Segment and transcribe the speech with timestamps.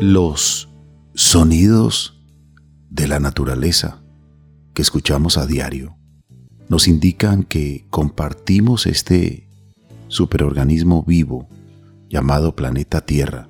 [0.00, 0.68] Los
[1.14, 2.22] sonidos
[2.88, 4.00] de la naturaleza
[4.72, 5.96] que escuchamos a diario
[6.68, 9.48] nos indican que compartimos este
[10.06, 11.48] superorganismo vivo
[12.08, 13.48] llamado planeta Tierra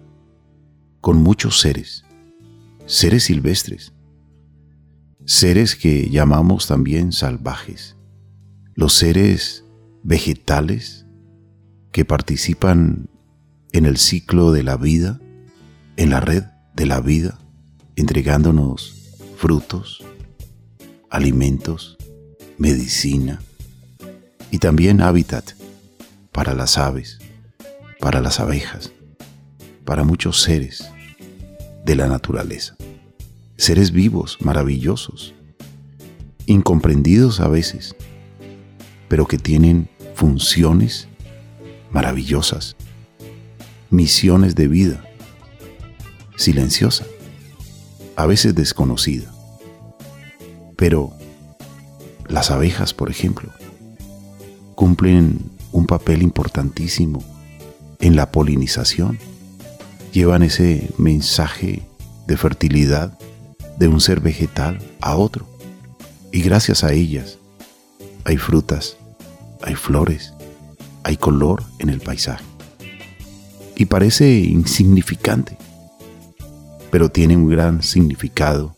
[1.02, 2.06] con muchos seres,
[2.86, 3.92] seres silvestres,
[5.26, 7.98] seres que llamamos también salvajes,
[8.74, 9.66] los seres
[10.02, 11.04] vegetales
[11.92, 13.10] que participan
[13.72, 15.20] en el ciclo de la vida
[15.98, 16.44] en la red
[16.74, 17.40] de la vida,
[17.96, 20.04] entregándonos frutos,
[21.10, 21.96] alimentos,
[22.56, 23.40] medicina
[24.52, 25.54] y también hábitat
[26.30, 27.18] para las aves,
[27.98, 28.92] para las abejas,
[29.84, 30.88] para muchos seres
[31.84, 32.76] de la naturaleza.
[33.56, 35.34] Seres vivos, maravillosos,
[36.46, 37.96] incomprendidos a veces,
[39.08, 41.08] pero que tienen funciones
[41.90, 42.76] maravillosas,
[43.90, 45.07] misiones de vida
[46.38, 47.04] silenciosa,
[48.16, 49.30] a veces desconocida.
[50.76, 51.12] Pero
[52.26, 53.50] las abejas, por ejemplo,
[54.74, 57.22] cumplen un papel importantísimo
[58.00, 59.18] en la polinización.
[60.12, 61.86] Llevan ese mensaje
[62.26, 63.18] de fertilidad
[63.76, 65.46] de un ser vegetal a otro.
[66.32, 67.38] Y gracias a ellas
[68.24, 68.96] hay frutas,
[69.62, 70.32] hay flores,
[71.02, 72.44] hay color en el paisaje.
[73.74, 75.56] Y parece insignificante,
[76.90, 78.74] pero tiene un gran significado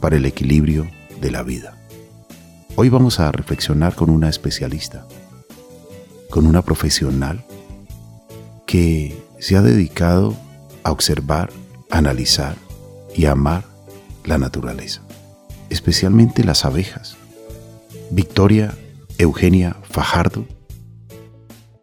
[0.00, 0.88] para el equilibrio
[1.20, 1.76] de la vida.
[2.76, 5.06] Hoy vamos a reflexionar con una especialista,
[6.30, 7.44] con una profesional
[8.66, 10.36] que se ha dedicado
[10.84, 11.50] a observar,
[11.90, 12.56] analizar
[13.16, 13.64] y amar
[14.24, 15.02] la naturaleza,
[15.70, 17.16] especialmente las abejas.
[18.10, 18.74] Victoria
[19.18, 20.46] Eugenia Fajardo,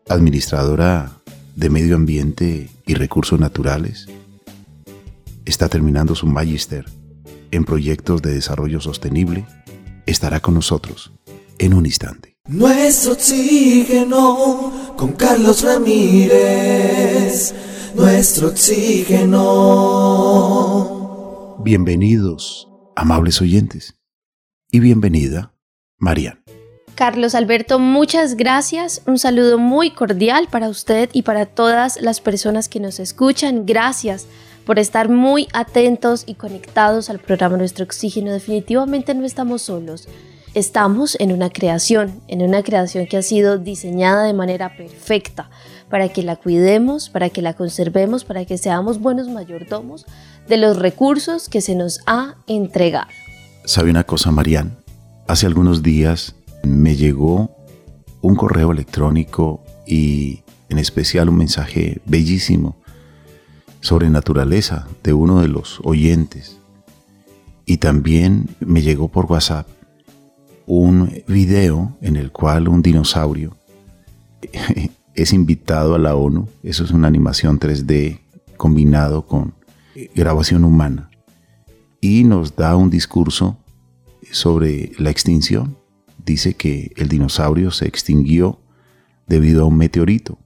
[0.07, 1.11] administradora
[1.55, 4.07] de Medio Ambiente y Recursos Naturales
[5.45, 6.85] está terminando su magíster
[7.51, 9.45] en proyectos de desarrollo sostenible,
[10.05, 11.13] estará con nosotros
[11.59, 12.35] en un instante.
[12.47, 17.53] Nuestro oxígeno con Carlos Ramírez,
[17.95, 19.43] nuestro oxígeno.
[21.63, 23.95] Bienvenidos, amables oyentes,
[24.71, 25.53] y bienvenida,
[25.97, 26.43] Marian.
[26.95, 29.01] Carlos Alberto, muchas gracias.
[29.05, 33.65] Un saludo muy cordial para usted y para todas las personas que nos escuchan.
[33.65, 34.27] Gracias
[34.65, 38.31] por estar muy atentos y conectados al programa Nuestro Oxígeno.
[38.31, 40.07] Definitivamente no estamos solos.
[40.53, 45.49] Estamos en una creación, en una creación que ha sido diseñada de manera perfecta
[45.89, 50.05] para que la cuidemos, para que la conservemos, para que seamos buenos mayordomos
[50.47, 53.09] de los recursos que se nos ha entregado.
[53.65, 54.77] ¿Sabe una cosa, Marian?
[55.27, 57.55] Hace algunos días me llegó
[58.21, 62.77] un correo electrónico y en especial un mensaje bellísimo
[63.85, 66.57] sobre naturaleza de uno de los oyentes.
[67.67, 69.67] Y también me llegó por WhatsApp
[70.65, 73.55] un video en el cual un dinosaurio
[75.13, 76.49] es invitado a la ONU.
[76.63, 78.21] Eso es una animación 3D
[78.57, 79.53] combinado con
[80.15, 81.11] grabación humana.
[82.01, 83.55] Y nos da un discurso
[84.31, 85.77] sobre la extinción.
[86.25, 88.59] Dice que el dinosaurio se extinguió
[89.27, 90.39] debido a un meteorito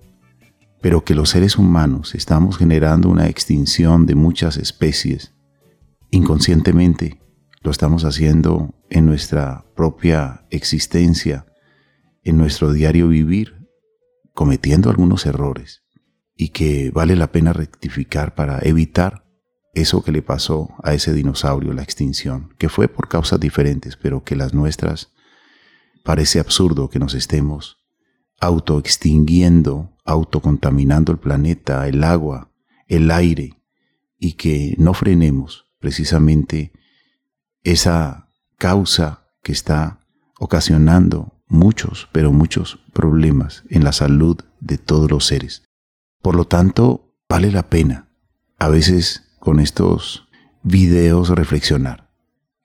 [0.82, 5.34] pero que los seres humanos estamos generando una extinción de muchas especies.
[6.12, 7.22] Inconscientemente
[7.62, 11.46] lo estamos haciendo en nuestra propia existencia,
[12.24, 13.68] en nuestro diario vivir,
[14.34, 15.84] cometiendo algunos errores
[16.36, 19.26] y que vale la pena rectificar para evitar
[19.74, 24.24] eso que le pasó a ese dinosaurio, la extinción, que fue por causas diferentes, pero
[24.24, 25.12] que las nuestras
[26.04, 27.78] parece absurdo que nos estemos
[28.40, 32.52] autoextinguiendo, autocontaminando el planeta, el agua,
[32.88, 33.62] el aire,
[34.18, 36.72] y que no frenemos precisamente
[37.64, 40.00] esa causa que está
[40.40, 45.64] ocasionando muchos, pero muchos problemas en la salud de todos los seres.
[46.22, 48.10] Por lo tanto, vale la pena
[48.58, 50.28] a veces con estos
[50.64, 52.10] videos reflexionar.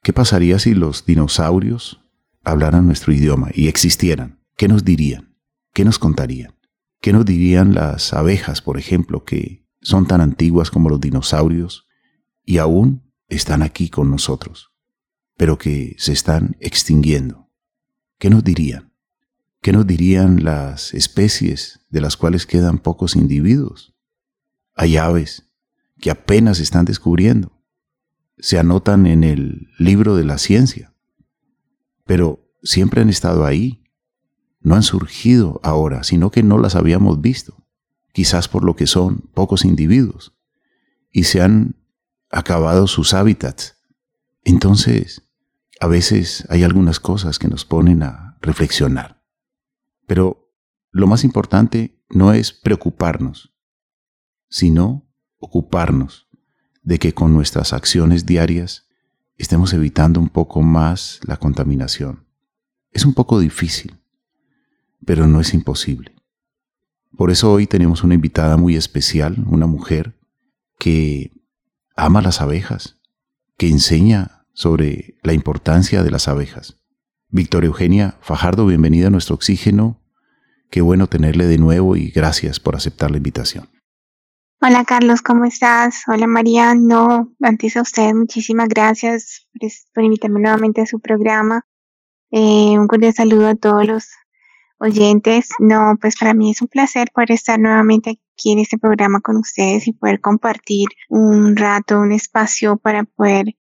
[0.02, 2.00] ¿Qué pasaría si los dinosaurios
[2.42, 4.40] hablaran nuestro idioma y existieran?
[4.56, 5.34] ¿Qué nos dirían?
[5.74, 6.54] ¿qué nos contarían?
[7.04, 11.86] ¿Qué nos dirían las abejas, por ejemplo, que son tan antiguas como los dinosaurios
[12.46, 14.72] y aún están aquí con nosotros,
[15.36, 17.50] pero que se están extinguiendo?
[18.16, 18.94] ¿Qué nos dirían?
[19.60, 23.94] ¿Qué nos dirían las especies de las cuales quedan pocos individuos?
[24.74, 25.52] Hay aves
[26.00, 27.62] que apenas están descubriendo,
[28.38, 30.94] se anotan en el libro de la ciencia,
[32.06, 33.83] pero siempre han estado ahí
[34.64, 37.64] no han surgido ahora, sino que no las habíamos visto,
[38.12, 40.32] quizás por lo que son pocos individuos.
[41.16, 41.76] y se han
[42.28, 43.76] acabado sus hábitats.
[44.42, 45.22] Entonces,
[45.78, 49.22] a veces hay algunas cosas que nos ponen a reflexionar.
[50.08, 50.52] Pero
[50.90, 53.54] lo más importante no es preocuparnos,
[54.48, 55.08] sino
[55.38, 56.26] ocuparnos
[56.82, 58.88] de que con nuestras acciones diarias
[59.36, 62.26] estemos evitando un poco más la contaminación.
[62.90, 64.00] Es un poco difícil,
[65.06, 66.14] pero no es imposible.
[67.16, 70.18] Por eso hoy tenemos una invitada muy especial, una mujer
[70.78, 71.30] que
[71.96, 72.98] ama las abejas,
[73.56, 76.80] que enseña sobre la importancia de las abejas.
[77.28, 80.00] Victoria Eugenia Fajardo, bienvenida a nuestro oxígeno.
[80.70, 83.68] Qué bueno tenerle de nuevo y gracias por aceptar la invitación.
[84.60, 86.02] Hola Carlos, ¿cómo estás?
[86.08, 86.74] Hola María.
[86.74, 89.46] No, antes a ustedes muchísimas gracias
[89.92, 91.66] por, invitarme nuevamente a su programa.
[92.30, 94.08] Eh, un cordial saludo a todos los
[94.78, 95.48] oyentes.
[95.58, 99.36] No, pues para mí es un placer poder estar nuevamente aquí en este programa con
[99.36, 103.56] ustedes y poder compartir un rato, un espacio para poder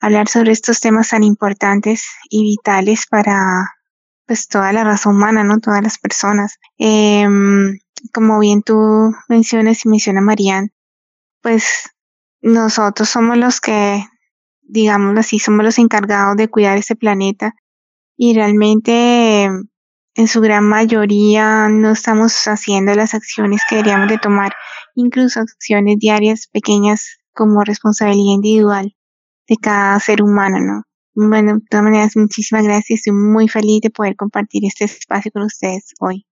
[0.00, 3.74] hablar sobre estos temas tan importantes y vitales para
[4.26, 5.58] pues toda la raza humana, ¿no?
[5.58, 6.58] Todas las personas.
[6.76, 7.78] Em,
[8.12, 10.70] como bien tú mencionas y menciona Marian,
[11.42, 11.90] pues
[12.42, 14.04] nosotros somos los que,
[14.62, 17.54] digámoslo así, somos los encargados de cuidar este planeta
[18.16, 19.50] y realmente
[20.18, 24.52] en su gran mayoría no estamos haciendo las acciones que deberíamos de tomar,
[24.96, 28.96] incluso acciones diarias pequeñas como responsabilidad individual
[29.46, 30.82] de cada ser humano, ¿no?
[31.14, 32.98] Bueno, de todas maneras, muchísimas gracias.
[32.98, 36.27] Estoy muy feliz de poder compartir este espacio con ustedes hoy.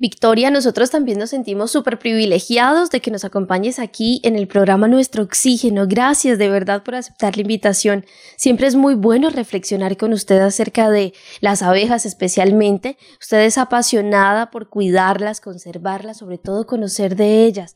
[0.00, 4.86] Victoria, nosotros también nos sentimos súper privilegiados de que nos acompañes aquí en el programa
[4.86, 5.88] Nuestro Oxígeno.
[5.88, 8.06] Gracias de verdad por aceptar la invitación.
[8.36, 12.96] Siempre es muy bueno reflexionar con usted acerca de las abejas especialmente.
[13.20, 17.74] Usted es apasionada por cuidarlas, conservarlas, sobre todo conocer de ellas.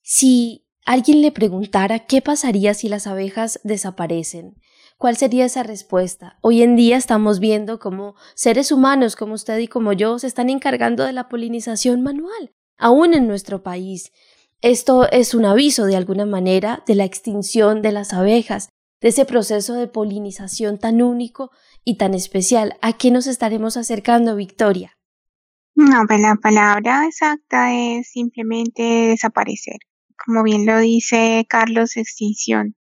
[0.00, 4.54] Si alguien le preguntara qué pasaría si las abejas desaparecen,
[5.02, 6.38] ¿Cuál sería esa respuesta?
[6.42, 10.48] Hoy en día estamos viendo cómo seres humanos como usted y como yo se están
[10.48, 14.12] encargando de la polinización manual, aún en nuestro país.
[14.60, 18.68] Esto es un aviso de alguna manera de la extinción de las abejas,
[19.00, 21.50] de ese proceso de polinización tan único
[21.84, 22.78] y tan especial.
[22.80, 24.96] ¿A qué nos estaremos acercando, Victoria?
[25.74, 29.78] No, pues la palabra exacta es simplemente desaparecer.
[30.24, 32.76] Como bien lo dice Carlos, extinción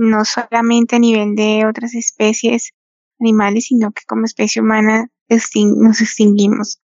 [0.00, 2.72] no solamente a nivel de otras especies
[3.20, 6.80] animales, sino que como especie humana nos extinguimos.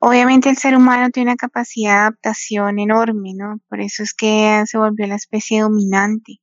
[0.00, 3.60] Obviamente el ser humano tiene una capacidad de adaptación enorme, ¿no?
[3.68, 6.40] Por eso es que se volvió la especie dominante,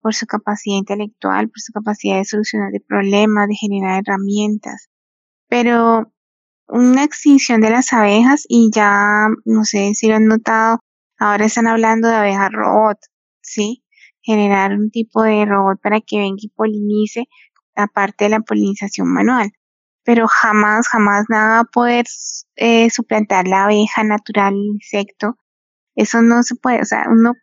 [0.00, 4.88] por su capacidad intelectual, por su capacidad de solucionar problemas, de generar herramientas.
[5.48, 6.12] Pero
[6.66, 10.80] una extinción de las abejas, y ya, no sé si lo han notado,
[11.16, 12.98] ahora están hablando de abejas robot,
[13.40, 13.84] ¿sí?
[14.26, 17.26] Generar un tipo de robot para que venga y polinice,
[17.76, 19.52] aparte de la polinización manual.
[20.04, 22.06] Pero jamás, jamás nada va a poder
[22.56, 25.36] eh, suplantar la abeja natural, el insecto.
[25.94, 27.34] Eso no se puede, o sea, uno,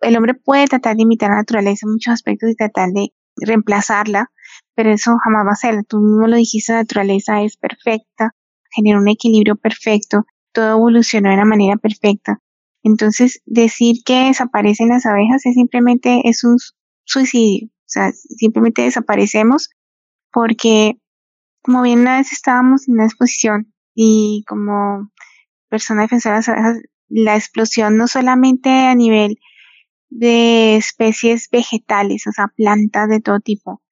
[0.00, 4.30] el hombre puede tratar de imitar la naturaleza en muchos aspectos y tratar de reemplazarla,
[4.74, 5.84] pero eso jamás va a ser.
[5.86, 8.30] Tú mismo lo dijiste, la naturaleza es perfecta,
[8.74, 12.38] genera un equilibrio perfecto, todo evolucionó de una manera perfecta.
[12.82, 16.56] Entonces, decir que desaparecen las abejas es simplemente es un
[17.04, 17.68] suicidio.
[17.68, 19.70] O sea, simplemente desaparecemos
[20.32, 20.94] porque,
[21.62, 25.10] como bien una vez estábamos en una exposición y como
[25.68, 26.78] persona defensora de las abejas,
[27.08, 29.38] la explosión no solamente a nivel
[30.08, 33.82] de especies vegetales, o sea, plantas de todo tipo,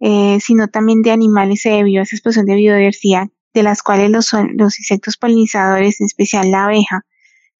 [0.00, 4.10] eh, sino también de animales se debió a esa explosión de biodiversidad, de las cuales
[4.10, 7.04] los, los insectos polinizadores, en especial la abeja,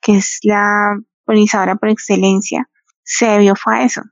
[0.03, 2.69] que es la polinizadora por excelencia,
[3.05, 4.03] se debió fue a eso.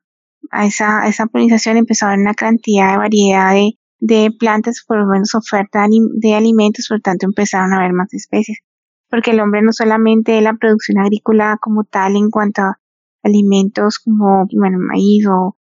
[0.51, 4.99] A esa, esa polinización empezó a haber una cantidad de variedad de, de plantas, por
[4.99, 8.59] lo menos oferta de alimentos, por lo tanto empezaron a haber más especies.
[9.09, 12.79] Porque el hombre no solamente de la producción agrícola como tal en cuanto a
[13.23, 15.57] alimentos como bueno, maíz o,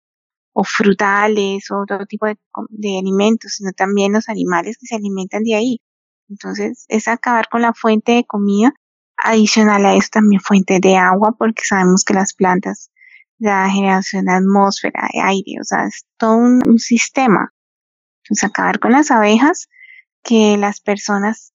[0.52, 5.54] o frutales o todo tipo de alimentos, sino también los animales que se alimentan de
[5.56, 5.80] ahí.
[6.28, 8.72] Entonces, es acabar con la fuente de comida
[9.22, 12.90] Adicional a eso también fuente de agua porque sabemos que las plantas
[13.40, 17.52] la generación de atmósfera, de aire, o sea, es todo un, sistema.
[18.22, 19.68] Entonces acabar con las abejas,
[20.22, 21.54] que las personas,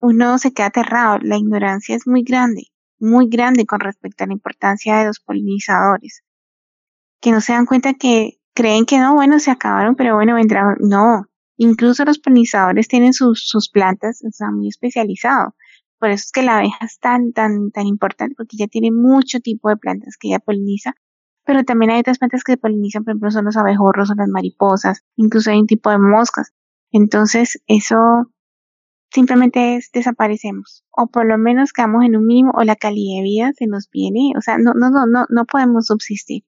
[0.00, 2.64] uno se queda aterrado, la ignorancia es muy grande,
[2.98, 6.22] muy grande con respecto a la importancia de los polinizadores,
[7.22, 10.76] que no se dan cuenta que creen que no, bueno, se acabaron, pero bueno, vendrá,
[10.78, 15.54] no, incluso los polinizadores tienen sus, sus plantas, o sea, muy especializado.
[15.98, 19.40] Por eso es que la abeja es tan, tan, tan importante porque ya tiene mucho
[19.40, 20.94] tipo de plantas que ella poliniza
[21.44, 25.04] pero también hay otras plantas que polinizan, por ejemplo, son los abejorros o las mariposas,
[25.16, 26.52] incluso hay un tipo de moscas.
[26.90, 27.96] Entonces, eso
[29.12, 33.22] simplemente es desaparecemos o por lo menos quedamos en un mínimo o la calidad de
[33.22, 36.44] vida se nos viene, o sea, no no no no no podemos subsistir.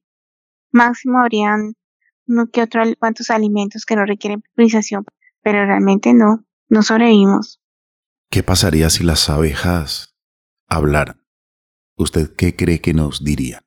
[0.72, 1.74] Máximo habrían
[2.26, 5.04] no que otro cuantos alimentos que no requieren priorización,
[5.42, 7.60] pero realmente no, no sobrevivimos.
[8.30, 10.16] ¿Qué pasaría si las abejas
[10.68, 11.24] hablaran?
[11.96, 13.64] ¿Usted qué cree que nos diría?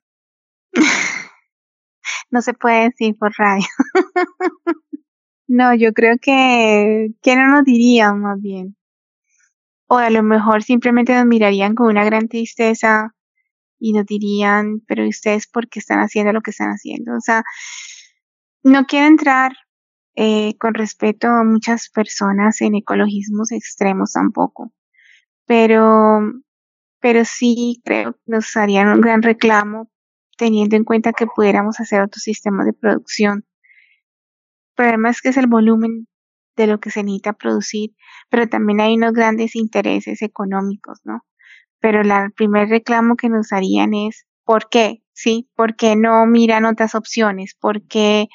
[2.30, 3.66] no se puede decir por radio.
[5.48, 8.76] no, yo creo que, que no nos dirían más bien.
[9.88, 13.16] O a lo mejor simplemente nos mirarían con una gran tristeza
[13.80, 17.16] y nos dirían, pero ustedes por qué están haciendo lo que están haciendo?
[17.16, 17.44] O sea,
[18.62, 19.54] no quiero entrar
[20.16, 24.74] eh, con respeto a muchas personas en ecologismos extremos tampoco,
[25.46, 26.22] pero,
[27.00, 29.90] pero sí creo que nos harían un gran reclamo
[30.38, 33.46] teniendo en cuenta que pudiéramos hacer otro sistema de producción.
[34.70, 36.08] El problema es que es el volumen
[36.56, 37.92] de lo que se necesita producir,
[38.30, 41.26] pero también hay unos grandes intereses económicos, ¿no?
[41.80, 45.02] Pero el primer reclamo que nos harían es, ¿por qué?
[45.14, 45.50] ¿Sí?
[45.56, 47.56] ¿Por qué no miran otras opciones?
[47.60, 48.28] ¿Por qué?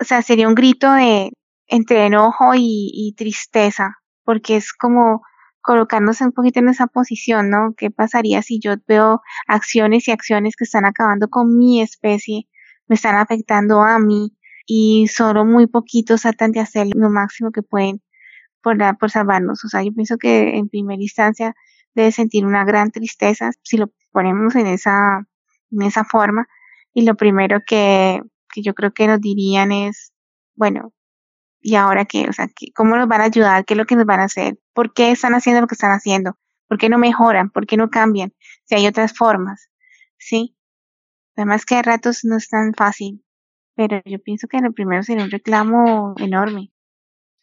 [0.00, 1.32] O sea, sería un grito de
[1.68, 5.22] entre enojo y, y tristeza, porque es como
[5.62, 7.74] colocarnos un poquito en esa posición, ¿no?
[7.76, 12.48] ¿Qué pasaría si yo veo acciones y acciones que están acabando con mi especie,
[12.88, 14.36] me están afectando a mí,
[14.66, 18.02] y solo muy poquitos tratan de hacer lo máximo que pueden
[18.62, 19.64] por, por salvarnos.
[19.64, 21.54] O sea, yo pienso que en primera instancia
[21.94, 25.24] debe sentir una gran tristeza si lo ponemos en esa,
[25.70, 26.46] en esa forma.
[26.92, 28.20] Y lo primero que,
[28.56, 30.12] que yo creo que nos dirían es,
[30.54, 30.92] bueno,
[31.60, 32.26] ¿y ahora qué?
[32.28, 33.64] O sea, ¿cómo nos van a ayudar?
[33.64, 34.58] ¿Qué es lo que nos van a hacer?
[34.72, 36.38] ¿Por qué están haciendo lo que están haciendo?
[36.68, 37.50] ¿Por qué no mejoran?
[37.50, 38.32] ¿Por qué no cambian?
[38.64, 39.68] Si hay otras formas,
[40.18, 40.56] ¿sí?
[41.36, 43.26] Además que a ratos no es tan fácil
[43.76, 46.72] pero yo pienso que lo primero sería un reclamo enorme.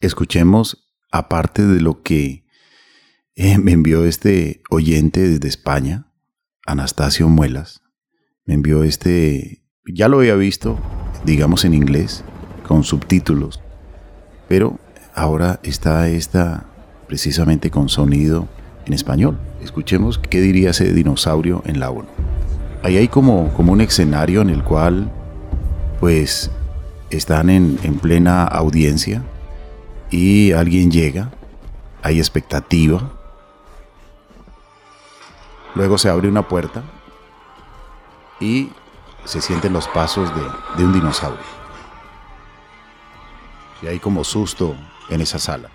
[0.00, 2.44] Escuchemos, aparte de lo que
[3.36, 6.12] eh, me envió este oyente desde España,
[6.66, 7.82] Anastasio Muelas,
[8.44, 10.78] me envió este, ya lo había visto,
[11.24, 12.24] digamos en inglés,
[12.66, 13.60] con subtítulos,
[14.48, 14.78] pero
[15.14, 16.64] ahora está esta
[17.06, 18.48] precisamente con sonido
[18.86, 19.38] en español.
[19.62, 22.08] Escuchemos qué diría ese dinosaurio en la ONU.
[22.82, 25.10] Ahí hay como, como un escenario en el cual
[26.00, 26.50] pues
[27.10, 29.22] están en, plena audiencia
[30.10, 31.30] y alguien llega,
[32.02, 33.10] hay expectativa,
[35.74, 36.82] luego se abre una puerta
[38.40, 38.70] y
[39.24, 40.42] se sienten los pasos de,
[40.76, 41.38] de un dinosaurio.
[43.82, 44.74] Y hay como susto
[45.10, 45.68] en esa sala.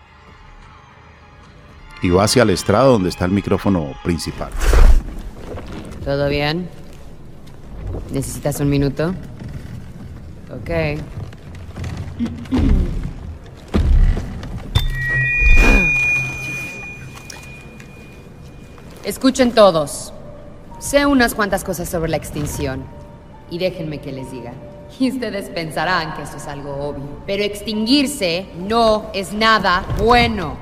[2.02, 4.52] Y va hacia el estrado donde está el micrófono principal.
[6.06, 6.70] ¿Todo bien?
[8.12, 9.14] ¿Necesitas un minuto?
[10.50, 11.00] Ok.
[19.04, 20.14] Escuchen todos.
[20.80, 22.84] Sé unas cuantas cosas sobre la extinción.
[23.50, 24.54] Y déjenme que les diga.
[25.00, 27.22] Y ustedes pensarán que esto es algo obvio.
[27.26, 30.58] Pero extinguirse no es nada bueno.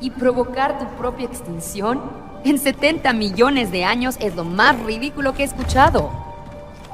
[0.00, 2.00] Y provocar tu propia extinción
[2.44, 6.10] en 70 millones de años es lo más ridículo que he escuchado.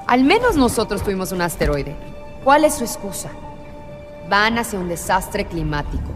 [0.07, 1.95] Al menos nosotros tuvimos un asteroide.
[2.43, 3.31] ¿Cuál es su excusa?
[4.29, 6.11] Van hacia un desastre climático.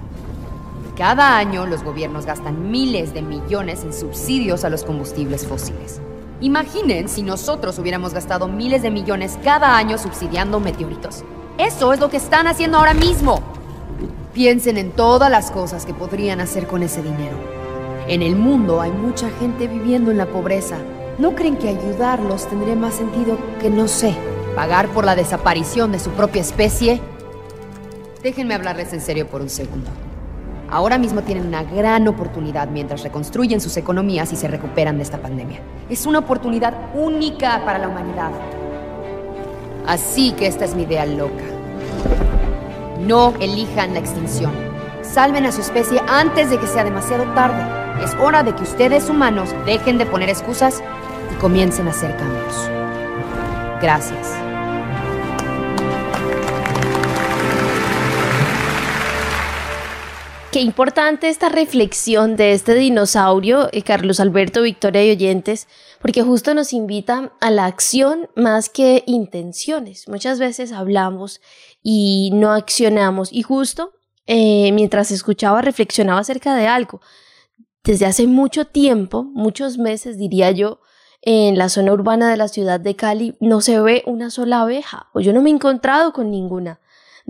[0.96, 6.00] Cada año los gobiernos gastan miles de millones en subsidios a los combustibles fósiles.
[6.40, 11.25] Imaginen si nosotros hubiéramos gastado miles de millones cada año subsidiando meteoritos.
[11.59, 13.42] Eso es lo que están haciendo ahora mismo.
[14.32, 17.37] Piensen en todas las cosas que podrían hacer con ese dinero.
[18.09, 20.78] En el mundo hay mucha gente viviendo en la pobreza
[21.20, 24.14] ¿No creen que ayudarlos tendría más sentido que, no sé,
[24.56, 26.99] pagar por la desaparición de su propia especie?
[28.23, 29.90] Déjenme hablarles en serio por un segundo.
[30.70, 35.18] Ahora mismo tienen una gran oportunidad mientras reconstruyen sus economías y se recuperan de esta
[35.18, 35.60] pandemia.
[35.88, 38.30] Es una oportunidad única para la humanidad.
[39.86, 41.44] Así que esta es mi idea loca.
[43.00, 44.52] No elijan la extinción.
[45.02, 48.04] Salven a su especie antes de que sea demasiado tarde.
[48.04, 50.82] Es hora de que ustedes humanos dejen de poner excusas
[51.40, 52.70] comiencen a hacer cambios.
[53.80, 54.34] Gracias.
[60.52, 65.69] Qué importante esta reflexión de este dinosaurio, eh, Carlos Alberto, Victoria y oyentes,
[66.02, 70.09] porque justo nos invita a la acción más que intenciones.
[70.09, 71.40] Muchas veces hablamos
[71.85, 73.92] y no accionamos y justo
[74.26, 77.00] eh, mientras escuchaba reflexionaba acerca de algo.
[77.85, 80.80] Desde hace mucho tiempo, muchos meses diría yo,
[81.23, 85.11] en la zona urbana de la ciudad de Cali no se ve una sola abeja,
[85.12, 86.80] o yo no me he encontrado con ninguna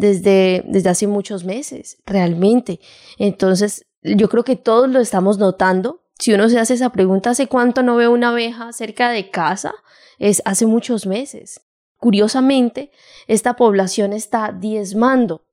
[0.01, 2.81] desde, desde hace muchos meses, realmente.
[3.19, 6.03] Entonces, yo creo que todos lo estamos notando.
[6.19, 9.75] Si uno se hace esa pregunta, ¿hace cuánto no veo una abeja cerca de casa?
[10.19, 11.61] Es hace muchos meses.
[11.99, 12.91] Curiosamente,
[13.27, 15.45] esta población está diezmando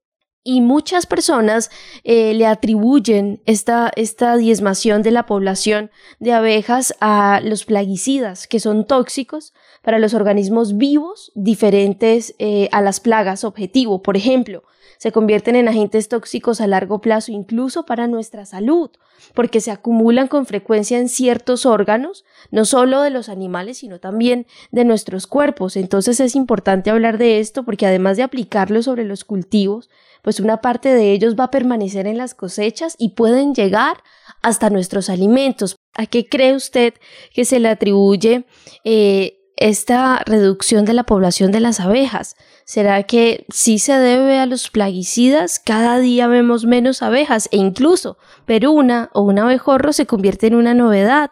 [0.43, 1.69] y muchas personas
[2.05, 8.61] eh, le atribuyen esta, esta diezmación de la población de abejas a los plaguicidas, que
[8.61, 9.53] son tóxicos
[9.87, 14.01] para los organismos vivos diferentes eh, a las plagas objetivo.
[14.01, 14.63] Por ejemplo,
[14.97, 18.89] se convierten en agentes tóxicos a largo plazo incluso para nuestra salud,
[19.33, 24.45] porque se acumulan con frecuencia en ciertos órganos, no solo de los animales, sino también
[24.71, 25.77] de nuestros cuerpos.
[25.77, 29.89] Entonces es importante hablar de esto porque además de aplicarlo sobre los cultivos,
[30.21, 34.03] pues una parte de ellos va a permanecer en las cosechas y pueden llegar
[34.41, 35.77] hasta nuestros alimentos.
[35.95, 36.93] ¿A qué cree usted
[37.33, 38.43] que se le atribuye
[38.83, 42.35] eh, esta reducción de la población de las abejas?
[42.65, 45.59] ¿Será que sí se debe a los plaguicidas?
[45.59, 50.73] Cada día vemos menos abejas e incluso peruna o un abejorro se convierte en una
[50.73, 51.31] novedad.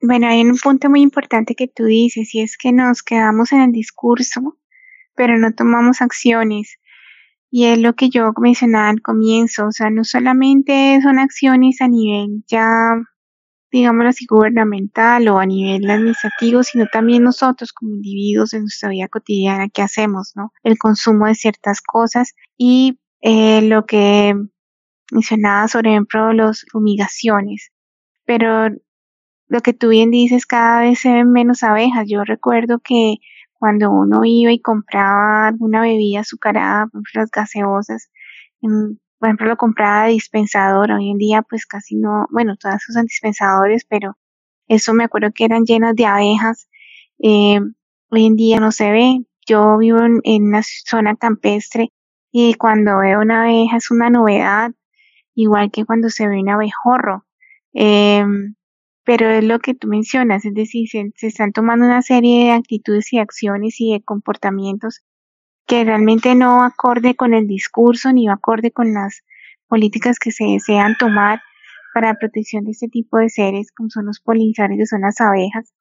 [0.00, 3.62] Bueno, hay un punto muy importante que tú dices y es que nos quedamos en
[3.62, 4.58] el discurso,
[5.14, 6.78] pero no tomamos acciones.
[7.50, 11.88] Y es lo que yo mencionaba al comienzo, o sea, no solamente son acciones a
[11.88, 12.96] nivel ya
[13.74, 19.08] digámoslo así, gubernamental o a nivel administrativo, sino también nosotros como individuos en nuestra vida
[19.08, 20.52] cotidiana, ¿qué hacemos, no?
[20.62, 24.36] El consumo de ciertas cosas y eh, lo que
[25.10, 27.72] mencionaba sobre, ejemplo, las fumigaciones.
[28.24, 28.68] Pero
[29.48, 32.06] lo que tú bien dices, cada vez se ven menos abejas.
[32.08, 33.16] Yo recuerdo que
[33.54, 38.10] cuando uno iba y compraba alguna bebida azucarada, por ejemplo, las gaseosas,
[38.62, 40.92] en por ejemplo, lo compraba de dispensador.
[40.92, 44.16] Hoy en día, pues casi no, bueno, todas usan dispensadores, pero
[44.68, 46.68] eso me acuerdo que eran llenas de abejas.
[47.18, 47.60] Eh,
[48.10, 49.24] hoy en día no se ve.
[49.46, 51.92] Yo vivo en, una zona campestre
[52.32, 54.72] y cuando veo una abeja es una novedad,
[55.34, 57.24] igual que cuando se ve un abejorro.
[57.74, 58.24] Eh,
[59.04, 62.52] pero es lo que tú mencionas, es decir, se, se, están tomando una serie de
[62.52, 65.02] actitudes y acciones y de comportamientos
[65.66, 69.22] que realmente no acorde con el discurso ni acorde con las
[69.66, 71.40] políticas que se desean tomar
[71.94, 75.72] para la protección de este tipo de seres, como son los polinizadores, son las abejas.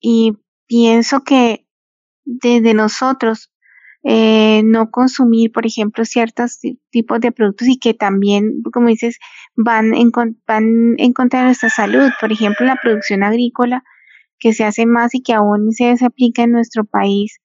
[0.00, 1.66] Y pienso que
[2.24, 3.52] desde nosotros
[4.02, 6.58] eh, no consumir, por ejemplo, ciertos
[6.90, 9.18] tipos de productos y que también, como dices,
[9.56, 10.10] van en,
[10.46, 12.10] van en contra de nuestra salud.
[12.20, 13.84] Por ejemplo, la producción agrícola
[14.38, 17.40] que se hace más y que aún se aplica en nuestro país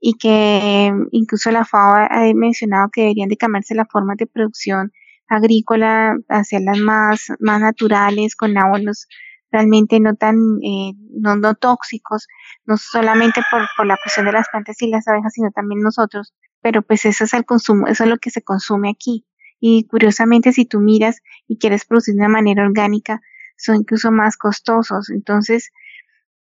[0.00, 4.92] y que incluso la FAO ha mencionado que deberían de cambiarse las formas de producción
[5.28, 9.08] agrícola, hacerlas más, más naturales, con abonos
[9.50, 12.26] realmente no tan, eh, no, no tóxicos,
[12.64, 16.34] no solamente por, por la cuestión de las plantas y las abejas, sino también nosotros,
[16.60, 19.24] pero pues eso es el consumo, eso es lo que se consume aquí.
[19.60, 23.20] Y curiosamente, si tú miras y quieres producir de una manera orgánica,
[23.56, 25.08] son incluso más costosos.
[25.10, 25.70] Entonces,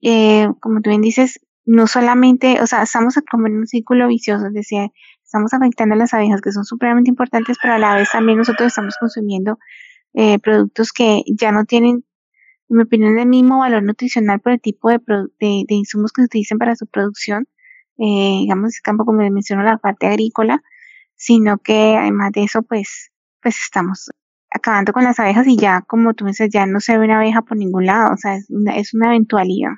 [0.01, 4.47] eh, como tú bien dices, no solamente, o sea, estamos como en un círculo vicioso,
[4.47, 4.89] es decir,
[5.23, 8.69] estamos afectando a las abejas que son supremamente importantes, pero a la vez también nosotros
[8.69, 9.59] estamos consumiendo
[10.15, 12.03] eh, productos que ya no tienen,
[12.69, 14.99] en mi opinión, el mismo valor nutricional por el tipo de,
[15.39, 17.47] de, insumos que se utilizan para su producción,
[17.99, 20.63] eh, digamos, el campo, como mencionó, la parte agrícola,
[21.13, 23.11] sino que además de eso, pues,
[23.43, 24.09] pues estamos
[24.49, 27.43] acabando con las abejas y ya, como tú dices, ya no se ve una abeja
[27.43, 29.73] por ningún lado, o sea, es una, es una eventualidad.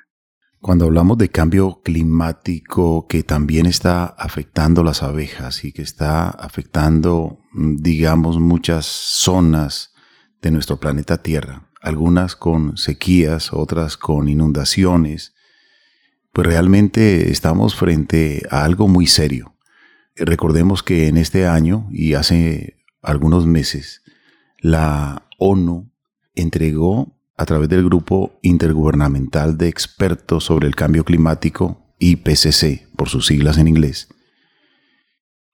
[0.62, 7.40] Cuando hablamos de cambio climático que también está afectando las abejas y que está afectando,
[7.52, 9.92] mm, digamos, muchas zonas
[10.40, 15.34] de nuestro planeta Tierra, algunas con sequías, otras con inundaciones,
[16.32, 19.56] pues realmente estamos frente a algo muy serio.
[20.14, 24.02] Recordemos que en este año y hace algunos meses,
[24.60, 25.90] la ONU
[26.36, 33.26] entregó a través del Grupo Intergubernamental de Expertos sobre el Cambio Climático, IPCC, por sus
[33.26, 34.06] siglas en inglés,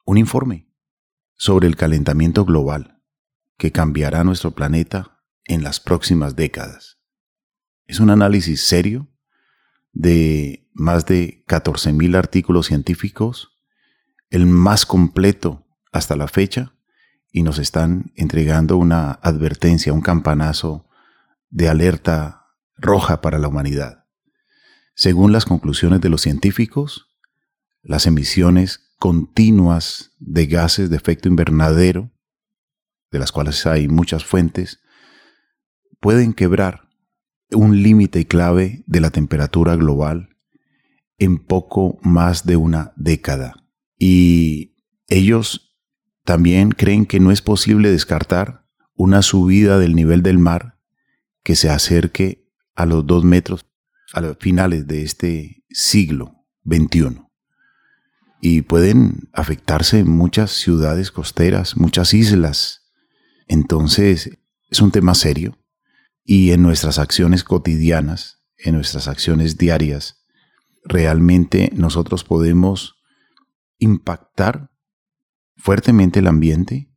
[0.04, 0.68] un informe
[1.34, 3.00] sobre el calentamiento global
[3.56, 6.98] que cambiará nuestro planeta en las próximas décadas.
[7.86, 9.08] Es un análisis serio
[9.94, 13.58] de más de 14.000 artículos científicos,
[14.28, 16.74] el más completo hasta la fecha,
[17.32, 20.87] y nos están entregando una advertencia, un campanazo
[21.50, 24.04] de alerta roja para la humanidad.
[24.94, 27.08] Según las conclusiones de los científicos,
[27.82, 32.10] las emisiones continuas de gases de efecto invernadero,
[33.10, 34.80] de las cuales hay muchas fuentes,
[36.00, 36.88] pueden quebrar
[37.50, 40.36] un límite clave de la temperatura global
[41.18, 43.54] en poco más de una década.
[43.98, 44.76] Y
[45.08, 45.76] ellos
[46.24, 50.77] también creen que no es posible descartar una subida del nivel del mar
[51.48, 53.64] que se acerque a los dos metros
[54.12, 57.22] a los finales de este siglo XXI.
[58.42, 62.90] Y pueden afectarse muchas ciudades costeras, muchas islas.
[63.46, 65.58] Entonces, es un tema serio.
[66.22, 70.26] Y en nuestras acciones cotidianas, en nuestras acciones diarias,
[70.84, 73.00] realmente nosotros podemos
[73.78, 74.70] impactar
[75.56, 76.92] fuertemente el ambiente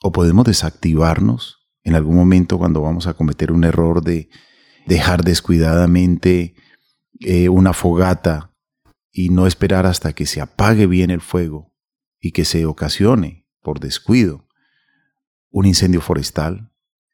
[0.00, 1.57] o podemos desactivarnos
[1.88, 4.28] en algún momento cuando vamos a cometer un error de
[4.86, 6.54] dejar descuidadamente
[7.20, 8.54] eh, una fogata
[9.10, 11.74] y no esperar hasta que se apague bien el fuego
[12.20, 14.46] y que se ocasione por descuido
[15.50, 16.70] un incendio forestal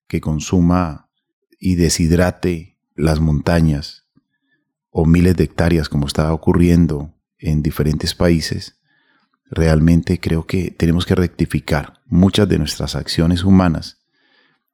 [0.09, 1.11] que consuma
[1.59, 4.07] y deshidrate las montañas
[4.91, 8.81] o miles de hectáreas como está ocurriendo en diferentes países,
[9.51, 14.04] realmente creo que tenemos que rectificar muchas de nuestras acciones humanas,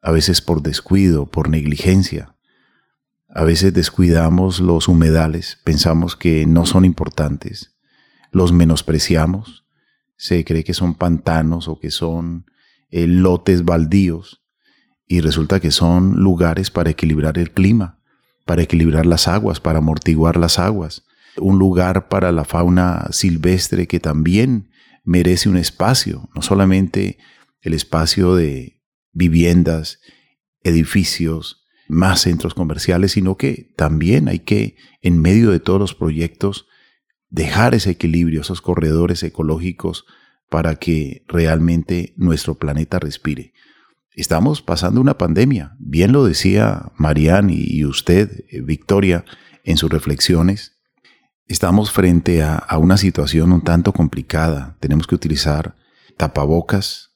[0.02, 2.34] a veces por descuido, por negligencia.
[3.28, 7.76] A veces descuidamos los humedales, pensamos que no son importantes,
[8.32, 9.64] los menospreciamos,
[10.16, 12.46] se cree que son pantanos o que son
[12.90, 14.42] eh, lotes baldíos
[15.06, 18.00] y resulta que son lugares para equilibrar el clima,
[18.44, 21.04] para equilibrar las aguas, para amortiguar las aguas,
[21.36, 24.70] un lugar para la fauna silvestre que también
[25.04, 27.18] merece un espacio, no solamente
[27.62, 28.79] el espacio de
[29.12, 30.00] viviendas,
[30.62, 36.66] edificios, más centros comerciales, sino que también hay que, en medio de todos los proyectos,
[37.28, 40.04] dejar ese equilibrio, esos corredores ecológicos
[40.48, 43.52] para que realmente nuestro planeta respire.
[44.12, 49.24] Estamos pasando una pandemia, bien lo decía Marianne y usted, eh, Victoria,
[49.64, 50.76] en sus reflexiones.
[51.46, 54.76] Estamos frente a, a una situación un tanto complicada.
[54.80, 55.76] Tenemos que utilizar
[56.16, 57.09] tapabocas,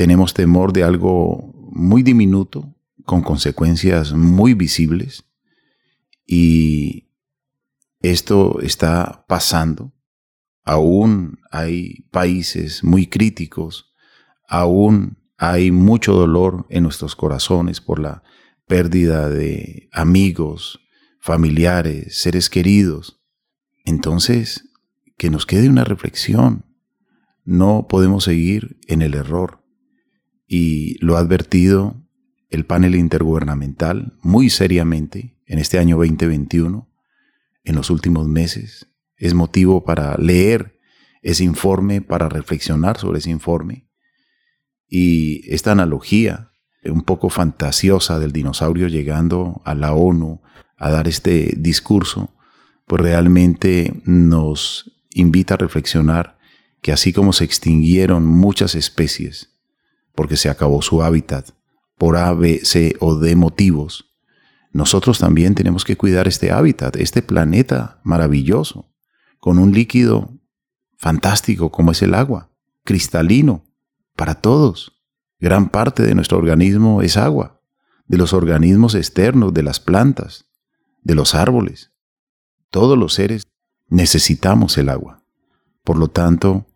[0.00, 5.26] tenemos temor de algo muy diminuto, con consecuencias muy visibles,
[6.26, 7.10] y
[8.00, 9.92] esto está pasando
[10.64, 13.92] aún hay países muy críticos,
[14.48, 18.22] aún hay mucho dolor en nuestros corazones por la
[18.66, 20.80] pérdida de amigos,
[21.20, 23.20] familiares, seres queridos.
[23.84, 24.64] Entonces,
[25.18, 26.64] que nos quede una reflexión.
[27.44, 29.59] No podemos seguir en el error.
[30.52, 32.02] Y lo ha advertido
[32.48, 36.90] el panel intergubernamental muy seriamente en este año 2021,
[37.62, 40.80] en los últimos meses, es motivo para leer
[41.22, 43.86] ese informe, para reflexionar sobre ese informe.
[44.88, 46.50] Y esta analogía,
[46.84, 50.42] un poco fantasiosa del dinosaurio llegando a la ONU
[50.76, 52.34] a dar este discurso,
[52.88, 56.38] pues realmente nos invita a reflexionar
[56.82, 59.49] que así como se extinguieron muchas especies,
[60.14, 61.50] porque se acabó su hábitat,
[61.96, 64.10] por A, B, C o D motivos,
[64.72, 68.92] nosotros también tenemos que cuidar este hábitat, este planeta maravilloso
[69.40, 70.38] con un líquido
[70.96, 72.50] fantástico como es el agua,
[72.84, 73.64] cristalino,
[74.14, 75.02] para todos.
[75.40, 77.62] Gran parte de nuestro organismo es agua,
[78.06, 80.46] de los organismos externos, de las plantas,
[81.02, 81.92] de los árboles.
[82.68, 83.48] Todos los seres
[83.88, 85.24] necesitamos el agua.
[85.82, 86.66] Por lo tanto,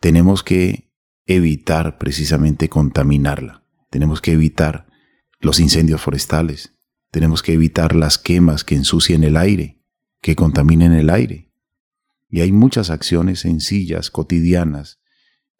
[0.00, 0.89] tenemos que
[1.36, 3.64] evitar precisamente contaminarla.
[3.88, 4.88] Tenemos que evitar
[5.38, 6.74] los incendios forestales.
[7.10, 9.80] Tenemos que evitar las quemas que ensucien el aire,
[10.20, 11.52] que contaminen el aire.
[12.28, 15.00] Y hay muchas acciones sencillas, cotidianas,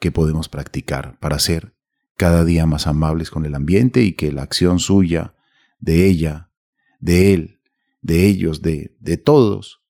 [0.01, 1.77] que podemos practicar para ser
[2.17, 5.35] cada día más amables con el ambiente y que la acción suya,
[5.79, 6.51] de ella,
[6.99, 7.61] de él,
[8.03, 9.83] de ellos, de, de todos,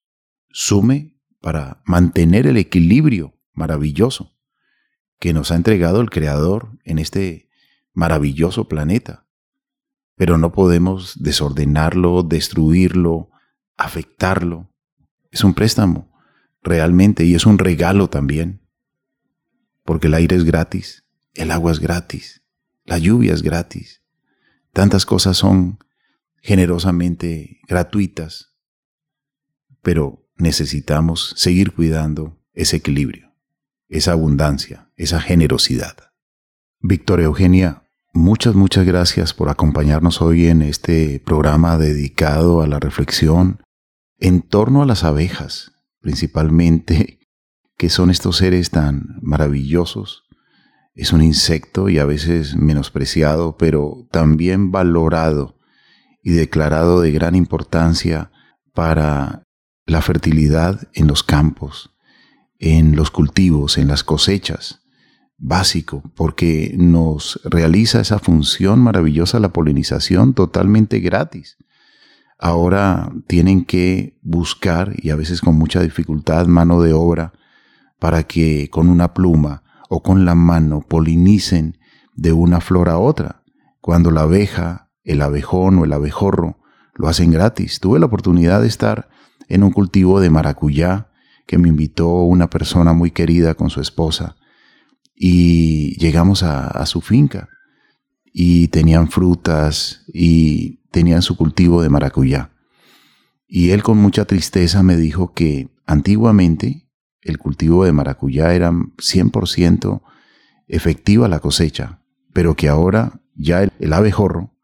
[0.50, 4.36] sume para mantener el equilibrio maravilloso
[5.20, 7.48] que nos ha entregado el Creador en este
[7.92, 9.26] maravilloso planeta.
[10.16, 13.30] Pero no podemos desordenarlo, destruirlo,
[13.76, 14.72] afectarlo.
[15.30, 16.11] Es un préstamo
[16.62, 18.66] realmente y es un regalo también,
[19.85, 21.04] porque el aire es gratis,
[21.35, 22.42] el agua es gratis,
[22.85, 24.02] la lluvia es gratis,
[24.72, 25.78] tantas cosas son
[26.42, 28.54] generosamente gratuitas,
[29.83, 33.29] pero necesitamos seguir cuidando ese equilibrio,
[33.90, 35.96] esa abundancia, esa generosidad.
[36.81, 37.83] Victoria Eugenia,
[38.14, 43.61] muchas, muchas gracias por acompañarnos hoy en este programa dedicado a la reflexión
[44.18, 47.18] en torno a las abejas, principalmente,
[47.76, 50.24] que son estos seres tan maravillosos.
[50.94, 55.59] Es un insecto y a veces menospreciado, pero también valorado
[56.22, 58.31] y declarado de gran importancia
[58.72, 59.42] para
[59.87, 61.96] la fertilidad en los campos,
[62.60, 64.82] en los cultivos, en las cosechas.
[65.38, 71.56] Básico, porque nos realiza esa función maravillosa, la polinización, totalmente gratis.
[72.38, 77.32] Ahora tienen que buscar, y a veces con mucha dificultad, mano de obra,
[77.98, 81.78] para que con una pluma o con la mano polinicen
[82.14, 83.42] de una flor a otra.
[83.80, 86.58] Cuando la abeja, el abejón o el abejorro
[86.94, 87.80] lo hacen gratis.
[87.80, 89.08] Tuve la oportunidad de estar
[89.48, 91.09] en un cultivo de maracuyá
[91.50, 94.36] que me invitó una persona muy querida con su esposa
[95.16, 97.48] y llegamos a, su finca
[98.32, 102.52] y tenían frutas y tenían su cultivo de maracuyá.
[103.48, 106.88] Y él con mucha tristeza me dijo que antiguamente
[107.20, 110.02] el cultivo de maracuyá era 100%
[110.68, 112.00] efectiva la cosecha,
[112.32, 114.54] pero que ahora ya el, abejorro,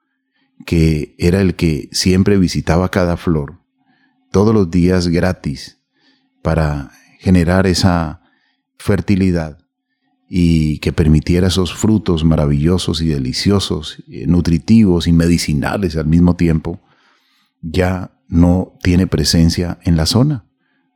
[0.64, 3.58] que era el que siempre visitaba cada flor,
[4.30, 5.75] todos los días gratis,
[6.46, 8.20] para generar esa
[8.78, 9.58] fertilidad
[10.28, 16.78] y que permitiera esos frutos maravillosos y deliciosos, eh, nutritivos y medicinales al mismo tiempo,
[17.62, 20.44] ya no tiene presencia en la zona,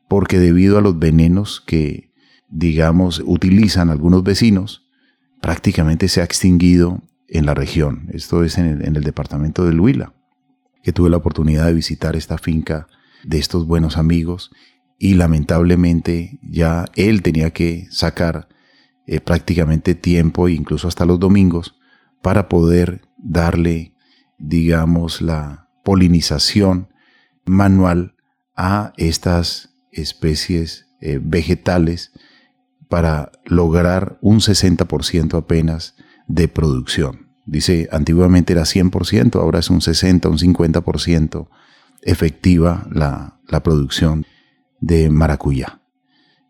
[0.08, 2.12] porque debido a los venenos que,
[2.48, 4.86] digamos, utilizan algunos vecinos,
[5.42, 8.08] prácticamente se ha extinguido en la región.
[8.12, 10.14] Esto es en el, departamento de Huila,
[10.84, 12.86] que tuve la oportunidad de visitar esta finca
[13.24, 14.52] de estos buenos amigos
[15.02, 18.48] y lamentablemente ya él tenía que sacar
[19.06, 21.74] eh, prácticamente tiempo, incluso hasta los domingos,
[22.20, 23.94] para poder darle,
[24.38, 26.90] digamos, la polinización
[27.46, 28.14] manual
[28.54, 32.12] a estas especies eh, vegetales
[32.90, 35.94] para lograr un 60% apenas
[36.28, 37.30] de producción.
[37.46, 41.48] Dice, antiguamente era 100%, ahora es un 60, un 50%
[42.02, 44.26] efectiva la, la producción
[44.81, 45.81] de maracuyá.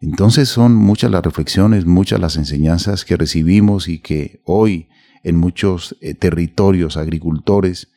[0.00, 4.88] Entonces son muchas las reflexiones, muchas las enseñanzas que recibimos y que hoy
[5.22, 7.88] en muchos eh, territorios agricultores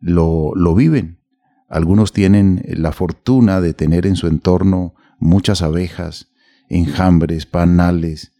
[0.00, 1.20] lo, lo viven.
[1.68, 6.32] Algunos tienen la fortuna de tener en su entorno muchas abejas,
[6.68, 8.32] enjambres, panales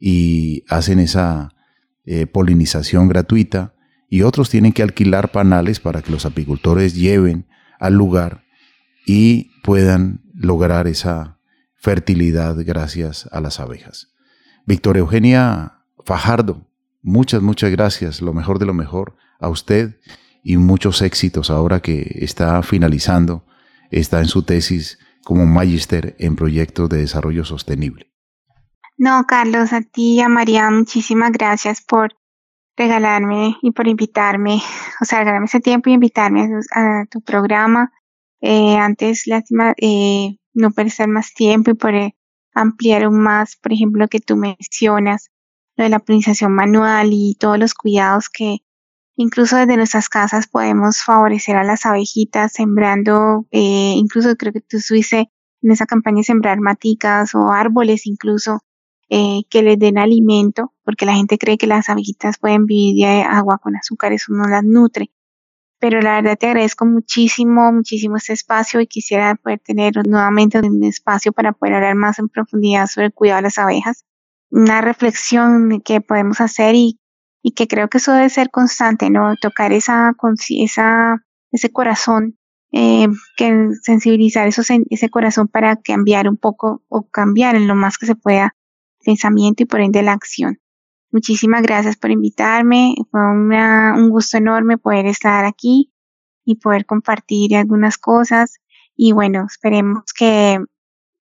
[0.00, 1.54] y hacen esa
[2.04, 3.74] eh, polinización gratuita
[4.08, 7.46] y otros tienen que alquilar panales para que los apicultores lleven
[7.78, 8.44] al lugar
[9.06, 11.38] y puedan lograr esa
[11.74, 14.12] fertilidad gracias a las abejas.
[14.66, 16.66] Victoria Eugenia Fajardo,
[17.02, 19.98] muchas, muchas gracias, lo mejor de lo mejor a usted
[20.42, 23.44] y muchos éxitos ahora que está finalizando,
[23.90, 28.12] está en su tesis como magister en proyectos de desarrollo sostenible.
[28.96, 32.14] No, Carlos, a ti y a María, muchísimas gracias por
[32.76, 34.62] regalarme y por invitarme,
[35.00, 37.92] o sea, regalarme ese tiempo y invitarme a, tu programa.
[38.42, 41.94] Eh, antes, lástima, eh, no perder más tiempo y por
[42.54, 45.30] ampliar aún más, por ejemplo, lo que tú mencionas,
[45.76, 48.58] lo de la polinización manual y todos los cuidados que
[49.16, 54.78] Incluso desde nuestras casas podemos favorecer a las abejitas sembrando, eh, incluso creo que tú
[54.78, 58.60] estuviste en esa campaña sembrar maticas o árboles incluso
[59.10, 63.22] eh, que les den alimento, porque la gente cree que las abejitas pueden vivir de
[63.22, 65.10] agua con azúcar, eso no las nutre.
[65.82, 70.84] Pero la verdad te agradezco muchísimo, muchísimo este espacio y quisiera poder tener nuevamente un
[70.84, 74.04] espacio para poder hablar más en profundidad sobre el cuidado de las abejas.
[74.48, 77.00] Una reflexión que podemos hacer y
[77.56, 79.34] que creo que eso debe ser constante, ¿no?
[79.40, 80.12] Tocar esa,
[80.50, 81.16] esa
[81.50, 82.38] ese corazón,
[82.70, 87.98] eh, que sensibilizar eso, ese corazón para cambiar un poco o cambiar en lo más
[87.98, 88.54] que se pueda
[89.00, 90.61] el pensamiento y por ende la acción.
[91.12, 95.92] Muchísimas gracias por invitarme, fue un gusto enorme poder estar aquí
[96.44, 98.62] y poder compartir algunas cosas
[98.96, 100.58] y bueno, esperemos que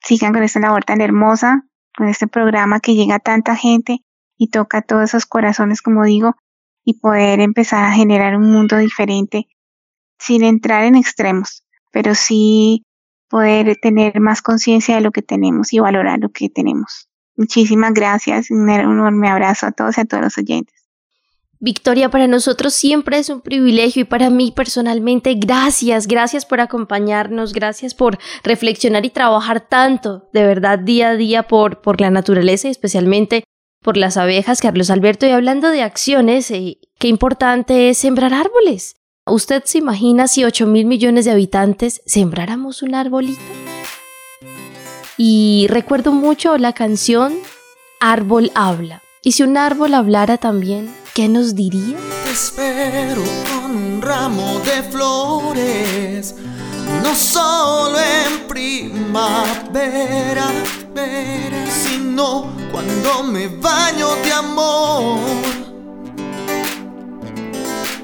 [0.02, 4.00] sigan con esta labor tan hermosa, con este programa que llega a tanta gente
[4.38, 6.36] y toca todos esos corazones, como digo,
[6.86, 9.48] y poder empezar a generar un mundo diferente
[10.18, 12.86] sin entrar en extremos, pero sí
[13.30, 17.11] poder tener más conciencia de lo que tenemos y valorar lo que tenemos.
[17.36, 20.76] Muchísimas gracias, un enorme abrazo a todos y a todos los oyentes.
[21.64, 27.54] Victoria, para nosotros siempre es un privilegio y para mí personalmente, gracias, gracias por acompañarnos,
[27.54, 32.68] gracias por reflexionar y trabajar tanto, de verdad, día a día por, por la naturaleza
[32.68, 33.44] y especialmente
[33.84, 38.96] por las abejas, Carlos Alberto, y hablando de acciones, eh, qué importante es sembrar árboles.
[39.28, 43.40] ¿Usted se imagina si 8 mil millones de habitantes sembráramos un arbolito?
[45.24, 47.36] Y recuerdo mucho la canción
[48.00, 49.04] Árbol habla.
[49.22, 51.96] Y si un árbol hablara también, ¿qué nos diría?
[52.28, 56.34] espero con un ramo de flores,
[57.04, 60.48] no solo en primavera,
[61.70, 65.20] sino cuando me baño de amor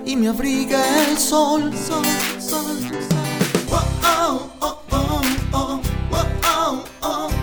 [0.05, 2.05] y me abriga el sol, sol,
[2.39, 2.77] sol,
[3.09, 3.81] sol.
[4.03, 5.07] Oh, oh, oh.
[7.09, 7.36] oh.